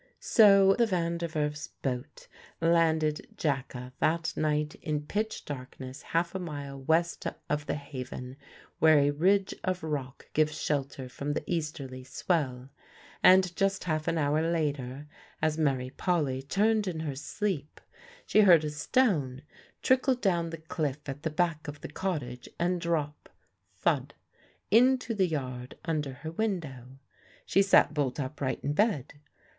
[0.19, 2.27] So the Van der Werf's boat
[2.59, 8.35] landed Jacka that night in pitch darkness half a mile west of the haven,
[8.79, 12.71] where a ridge of rock gives shelter from the easterly swell.
[13.21, 15.05] And just half an hour later,
[15.39, 17.79] as Mary Polly turned in her sleep,
[18.25, 19.43] she heard a stone
[19.83, 23.29] trickle down the cliff at the back of the cottage and drop
[23.75, 24.15] thud!
[24.71, 26.97] into the yard under her window.
[27.45, 29.13] She sat bolt upright in bed.